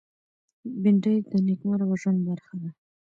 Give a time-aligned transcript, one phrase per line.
[0.81, 2.69] بېنډۍ د نېکمرغه ژوند برخه ده